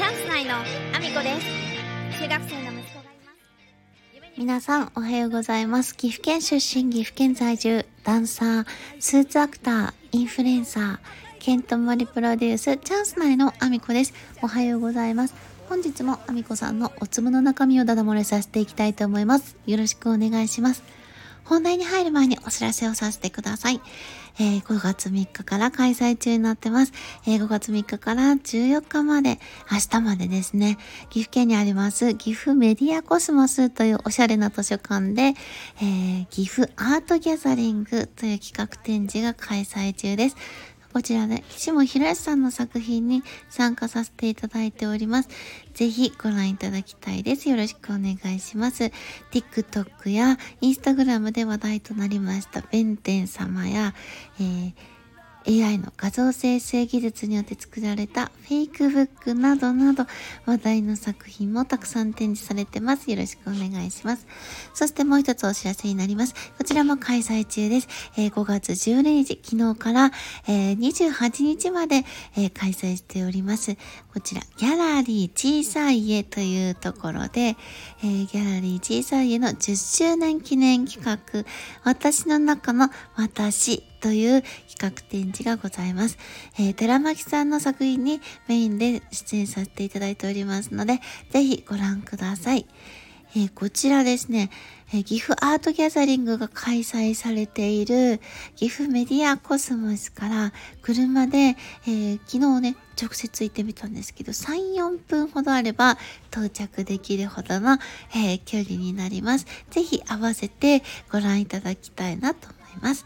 [0.00, 3.32] チャンス内のアミコです中学生の息子がいま
[4.24, 5.94] す皆さんおはようございます。
[5.94, 8.66] 岐阜県出身、岐阜県在住、ダンサー、
[8.98, 10.98] スーツアクター、インフルエンサー、
[11.38, 14.14] ケントモリプロデュース、チャンス内のアミコです。
[14.40, 15.34] おはようございます。
[15.68, 19.54] 本日もアミコさんのお粒の中身をダダ漏れさせていきたいと思います。
[19.66, 20.82] よろしくお願いします。
[21.44, 23.82] 本題に入る前にお知らせをさせてください。
[24.38, 26.92] えー5月3日から開催中になってます。
[27.26, 29.38] えー5月3日から14日まで、
[29.70, 30.78] 明日までですね、
[31.08, 35.34] 岐阜県にあります岐阜メディアコスモスというおしゃれな図書館で、
[35.80, 40.36] えー岐阜アートギャザリングという企画展示が開催中です。
[40.92, 45.28] こちらで、岸本博さんの作品に参加させていただいております。
[45.74, 47.48] ぜひご覧いただきたいです。
[47.48, 48.90] よろしくお願いします。
[49.30, 53.94] TikTok や Instagram で話題となりました、弁天様や、
[54.40, 54.72] えー
[55.46, 60.04] AI の画像生成技術によって作られたフェイクブックなどなど
[60.46, 63.10] 話題の作品もたくさん展示されてます。
[63.10, 64.26] よろしくお願いします。
[64.74, 66.34] そしてもう一つお知らせになります。
[66.58, 67.88] こちらも開催中です。
[68.16, 70.12] え5月12日、昨日から、
[70.46, 72.04] え28日まで、
[72.36, 73.76] え開催しております。
[74.12, 77.56] こちら、ギャラリー小さい家というところで、
[78.02, 81.44] えギャラリー小さい家の10周年記念企画、
[81.84, 86.18] 私の中の私という企画展示がございます。
[86.58, 92.66] えー、寺巻さんの作品にメインで出演させていただいておりますので、ぜひご覧ください。
[93.32, 94.50] えーこちらですね、
[94.92, 98.20] えー岐阜アートギャザリングが開催されている
[98.56, 101.56] 岐阜メディアコスモスから車で、
[101.86, 105.96] えー昨日ね、直接行ってみたんですけど、3、4分ほどあれば
[106.32, 107.78] 到着できるほどの、
[108.16, 109.46] え距離になります。
[109.70, 113.04] ぜひ合わせてご覧いただきたいなと思います。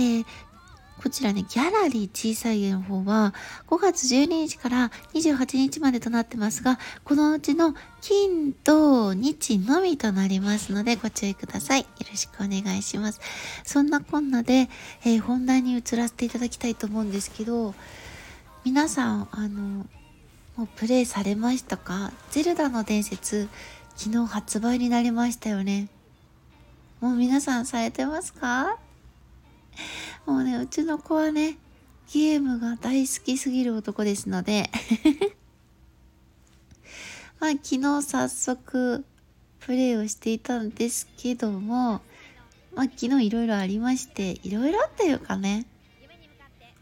[0.00, 0.24] え
[1.02, 3.32] こちらね、ギャラリー小さい家の方は
[3.68, 11.82] 5月12日から28日までとなってますが、このうちの金、土、日のみとなりますのでご注意ください。
[11.82, 13.20] よろしくお願いします。
[13.62, 14.68] そんなこんなで、
[15.04, 17.74] えー本題に移らせていただきたいと思うんですけど、
[18.64, 19.86] 皆さん、あの、
[20.56, 22.10] もうプレイされましたか？
[22.30, 23.48] ゼルダの伝説、
[23.96, 25.88] 昨日発売になりましたよね。
[27.00, 28.78] もう皆さんされてますか？
[30.26, 31.56] もうね、うちの子はね、
[32.12, 34.68] ゲームが大好きすぎる男ですので、
[37.38, 39.04] まあ昨日早速
[39.60, 42.00] プレイをしていたんですけども、
[42.74, 45.64] まあ昨日いろいろありまして、いろいろあったいうかね、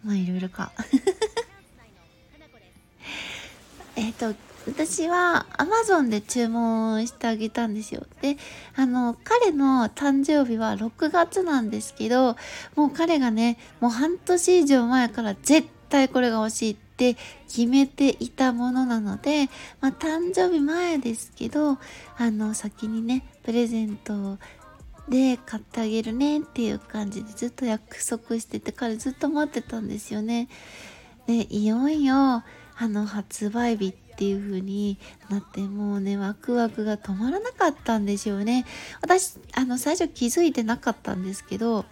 [0.03, 0.73] まあいろいろか。
[4.19, 4.35] と、
[4.67, 8.07] 私は Amazon で注文してあげたんですよ。
[8.23, 8.37] で、
[8.77, 12.37] あの、彼の誕生日は6月なんですけど、
[12.75, 17.17] もう彼がね、もう半年以上前から絶対これが欲しいって
[17.47, 19.49] 決めていたものなので、
[19.81, 21.79] まあ誕生日前ですけど、
[22.17, 24.39] あの、先にね、プレゼント
[25.09, 30.49] で買ってあげるねっていう感じでずっと約束してて、彼ずっと待ってたんですよね。
[31.27, 32.45] で、いよいよ、あ
[32.81, 34.97] の、発売日っっていう風に
[35.29, 38.65] なって、もうね、ワクワクが止まらなかったんですよね。
[39.03, 41.85] 私、あの、最初気づいてなかったんですけど、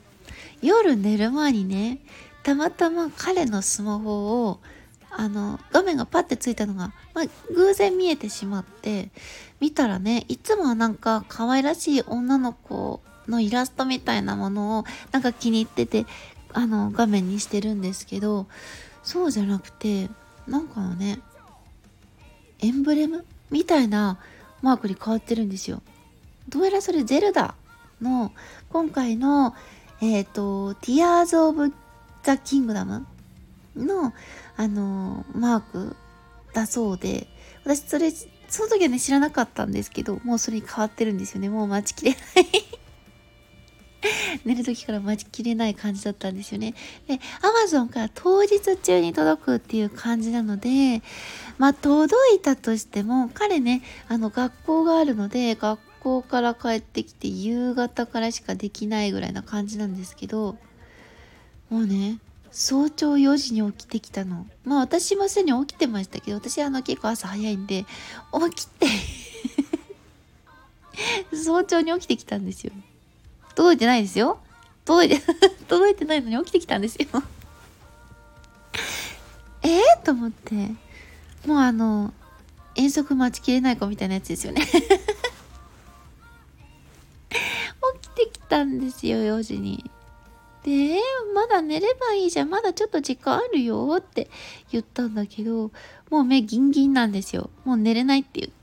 [0.63, 1.99] 夜寝る前にね、
[2.45, 4.61] たまたま彼のスマホを、
[5.11, 9.11] あの、画面がパッてついたのが、まあ、偶然見えてしまって、
[9.59, 16.07] 見たらね、いつもはなんか可愛らしい女の子のイラストみたいなものを、なんか気に入ってて、
[16.53, 18.47] あの、画面にしてるんですけど、
[19.03, 20.09] そうじゃなくて、
[20.47, 21.21] なんかね、
[22.63, 24.19] エンブレムみたいな
[24.63, 25.83] マークに変わってるんですよ。
[26.49, 27.55] どうやらそれゼルダ
[28.01, 28.33] の
[28.71, 29.55] 今回の、
[30.01, 33.05] えっ、と、Tears of the Kingdom
[33.77, 34.13] の、
[34.57, 35.97] あのマーク
[36.53, 37.27] だそうで、
[37.65, 41.49] 私それ、その時はね、知らなかったんですけど、もうそれに変わってるんですよね。
[41.49, 42.72] もう待ちきれない
[44.45, 46.75] 寝る時から待ちきれない感じだったんですよね。
[47.07, 47.21] で、
[47.67, 51.03] Amazon から当日中に届くっていう感じなので、
[51.59, 60.57] まあ届いたとしても、彼ね、あの学校があるので、学校から帰ってきて夕方からしかできないぐらいな感じなんですけど、
[61.71, 62.19] もうね、
[62.51, 64.47] 早朝4時に起きてきたの。
[64.65, 67.87] まあ私もすでに起きてましたけど、私あの結構朝早いんで、
[68.51, 68.87] 起きて
[71.35, 72.73] 早朝に起きてきたんですよ。
[73.55, 74.39] 届いてないですよ。
[74.85, 75.23] 届いて、
[75.69, 77.09] 届いてないのに起きてきたんですよ。
[79.63, 80.55] ええと思って。
[81.47, 82.13] もうあの、
[82.75, 84.63] 遠足待ちきれない子みたいなやつですよね。
[84.67, 84.73] 起
[88.01, 89.91] きてきたんですよ、4時に。
[90.65, 91.01] で、
[91.35, 92.51] まだ寝ればいいじゃん。
[92.51, 94.31] まだちょっと時間あるよって
[94.71, 95.73] 言ったんだけど、
[96.11, 97.51] もう目ギンギンなんですよ。
[97.65, 98.63] もう寝れないって言って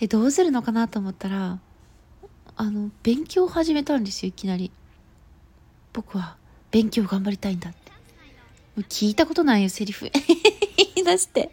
[0.00, 1.58] で、どうするのかなと思ったら、
[2.56, 4.70] あの、勉強を始めたんですよ、いきなり。
[5.92, 6.36] 僕は
[6.70, 7.98] 勉強頑張りたいんだっても
[8.78, 8.80] う。
[8.82, 10.10] 聞いたことないよ、セリフ。
[10.94, 11.50] 言い出して。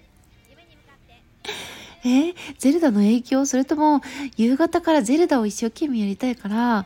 [2.05, 4.01] えゼルダの影響それとも、
[4.37, 6.85] 夕方からゼルダを一生懸命やりたいから、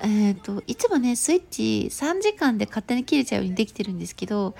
[0.00, 4.54] えっ、ー、と、いつもね、スイッチ3時間で勝手に切れちゃうようにできてるんですけど、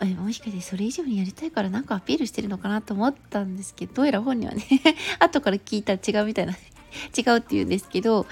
[0.00, 4.64] えもしかしてそれ以上にやりたいからなんかアピールしてるのかなと思ったんですけど、どうやら本人はね
[5.18, 6.54] 後から聞いたら違うみたいな
[7.16, 8.26] 違うって言うんですけど、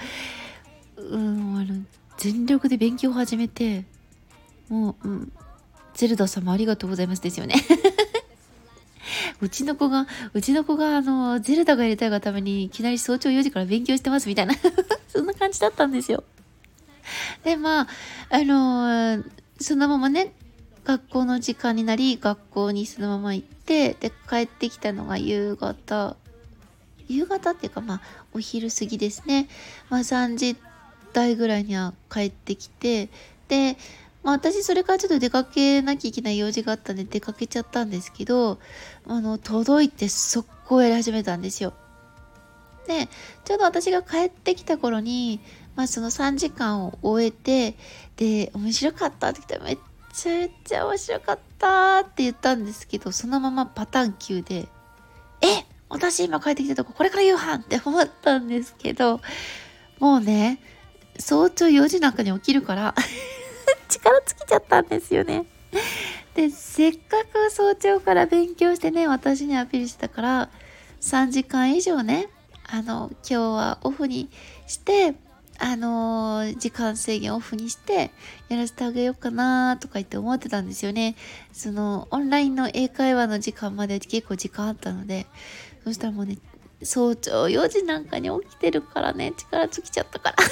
[0.97, 1.83] うん、あの、
[2.17, 3.85] 全力で勉強を始めて、
[4.69, 5.31] もう、うん、
[5.93, 7.55] ゼルダ様ありがとうございますですよね
[9.41, 14.55] うちの子が、うちの子があの、ゼルダがやりたいがためにいきなり早朝4時から勉強してますみたいな
[15.07, 16.23] そんな感じだったんですよ。
[17.43, 17.87] で、まあ、
[18.29, 20.33] あのー、そのままね、
[20.83, 26.15] 学校の時間になり、学校にそのまま行って、で、帰ってきたのが夕方、
[27.07, 28.01] 夕方っていうかまあ、
[28.33, 29.47] お昼過ぎですね。
[29.89, 30.57] まあ、3時
[31.13, 33.09] 台ぐらいには帰ってきて、
[33.47, 33.77] で、
[34.23, 38.59] まあ私それからちょっと出かけなきゃいけない用事があったんで出かけちゃったんですけど、
[39.07, 41.73] あの、届いて速攻やり始めたんですよ。
[42.87, 43.07] で、
[43.45, 45.39] ちょうど私が帰ってきた頃に、
[45.75, 47.77] まあその3時間を終えて、
[48.17, 49.77] で、面白かったって言ったらめっ
[50.13, 54.67] ちゃめっちゃ面白かったって言ったんですけど、そのままパターン9で、
[55.41, 59.21] えっ私今帰ってきたとここれから夕飯って思ったんですけど、
[59.99, 60.59] もうね、
[61.17, 62.93] 早朝4時なんかに起きるから
[63.87, 65.45] 力尽きちゃったんですよね。
[66.33, 70.49] で、せっかく早朝から勉強してね、私にアピールしてたから、
[70.99, 72.27] 3時間以上ね、
[72.67, 74.29] あの、今日はオフに
[74.67, 75.15] して、
[75.57, 78.11] あのー、時間制限オフにして
[78.49, 81.15] やらせてあげようかなとか言って思ってたんですよね。
[81.53, 85.27] そのオンラインの英会話の時間まで結構時間あったので、
[85.85, 86.39] そしたらもうね、
[86.81, 90.37] 早朝4時なんかに起きてるからね、力尽きちゃったから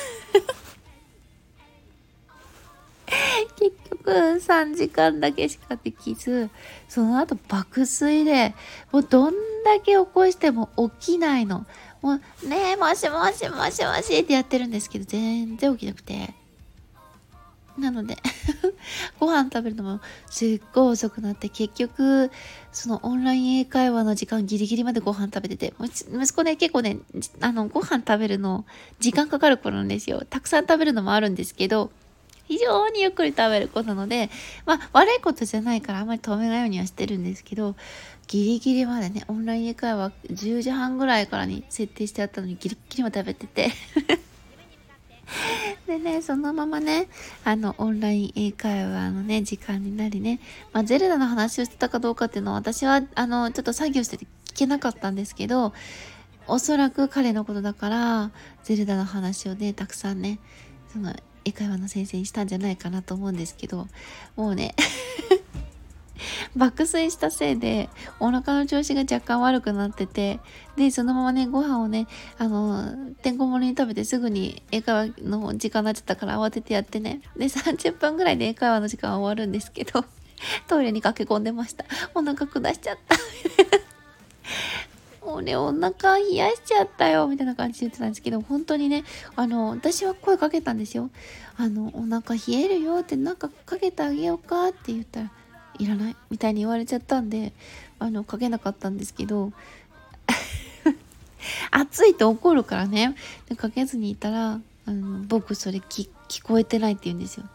[3.57, 6.51] 結局3時間だけしかできず、
[6.87, 8.53] その後爆睡で、
[8.91, 9.33] もうどん
[9.65, 10.69] だけ起こしても
[10.99, 11.65] 起きないの。
[12.03, 16.35] もう、ねえ、もしもしもしもしってやってるんですけど、全然起きなくて。
[17.77, 18.17] なので
[19.19, 19.99] ご飯食べるのも
[20.29, 22.31] すっごい遅くなって、結局、
[22.71, 26.99] そのオンライン英会話の時間ギリギリまでご飯食べてて、息子ね、結構ね、
[27.39, 28.65] あの、ご飯食べるの
[28.99, 30.23] 時間かかる子なんですよ。
[30.29, 31.91] たくさん食べるのもあるんですけど、
[32.45, 34.29] 非常にゆっくり食べる子なので、
[34.65, 37.75] まあ、悪いことじゃないからあんまり止めないようにはしてるんですけど、
[38.27, 43.71] ギリギリまでね、オンライン英会話10時半ぐらいからに設定してあったのにギリギリも食べてて
[45.93, 47.07] でね、そのままね、
[47.43, 50.39] あの、オンライン英会話のね、時間になりね、
[50.71, 55.71] まあ、ゼルダの話をしてたかどうかっていうのは、私は、あの、ちょっと作業してて聞けなかったんですけど、
[56.47, 58.31] おそらく彼のことだから、
[58.63, 60.39] ゼルダの話をね、たくさんね、
[60.91, 61.13] その、
[61.45, 63.87] 英会話の先生にしたんじゃないかなと思うんですけど、
[64.35, 64.75] もうね
[66.55, 67.89] 爆睡したせいで
[68.19, 70.39] お腹の調子が若干悪くなってて
[70.75, 72.07] でそのままねご飯をね
[72.37, 77.21] あのてんこ盛りに食べてすぐに英会話の時間になっちゃったから慌ててやってね。
[77.35, 80.05] で30分ぐらいで英会話の時間は終わるんですけど
[80.67, 81.85] トイレに駆け込んでました。
[82.13, 83.17] お腹下しちゃった。
[85.25, 89.03] もうね、お腹冷やしちゃったよ、みたいな感じで言ってたんですけど、本当にね、
[89.35, 91.09] あの、私は声かけたんですよ。
[91.57, 95.31] あの、お腹冷えるよって、なんかかけてあげようかって言ったら、
[95.79, 97.53] いらないみたいに言われちゃったんで、
[97.99, 99.51] あの、かけなかったんですけど、
[101.71, 103.15] 暑いと怒るからね、
[103.49, 106.09] でかけずにいたら、あの、僕それ聞
[106.43, 107.45] こえてないって言うんですよ。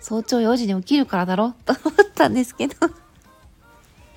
[0.00, 2.74] 早朝4時に起きるからだろ と思ったんですけど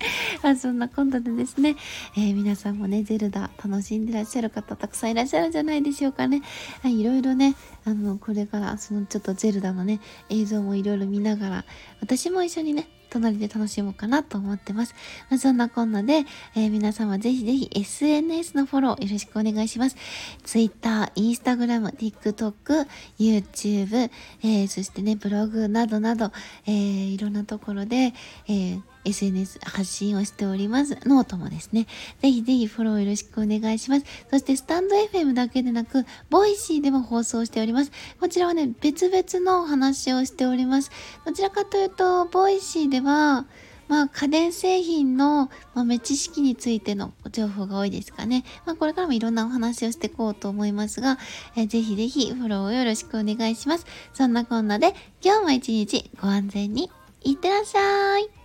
[0.42, 1.76] あそんな今度でですね、
[2.14, 6.42] えー、皆さんもね、ゼルダ楽しんでらっしゃる方たくさんいらっしゃるんじゃないでしょうかね。
[6.82, 11.64] はい、いろいろね、あの、これからそのちょっとゼルダのね、映像もいろいろ見ながら、
[12.00, 14.94] 私も一緒にね、隣で楽しもうかなと思ってます。
[15.30, 16.24] まあ、そんなこんなで、
[16.54, 19.96] えー、皆様ぜひぜひ SNS のフォローよろしくお願いします。
[20.44, 22.86] Twitter、Instagram、TikTok、
[23.18, 24.10] YouTube、
[24.42, 26.32] えー、そしてね、ブログなどなど、
[26.66, 28.14] えー、いろんなところで、
[28.48, 30.98] えー SNS 発信をしております。
[31.04, 31.86] ノートもですね、
[32.20, 34.06] ぜひぜひフォローよろしくお願いします。
[34.30, 37.92] そしてスタンド FM だけでなく、 Voicy でも放送しております。
[38.20, 40.90] こちらはね、別々のお話をしております。
[41.24, 43.46] どちらかというと、 Voicy では、
[43.88, 48.44] まあ、家電製品の豆知識についての情報が多いですかね。
[48.66, 51.18] まあ、これからもいろんなお話をしていこうと思いますが、
[51.56, 53.86] えー、ぜひぜひフォローをよろしくお願いします。
[54.12, 56.90] そんなこんなで、今日も一日ご安全に
[57.22, 58.37] いってらっしゃい。